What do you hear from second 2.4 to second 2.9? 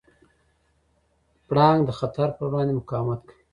وړاندې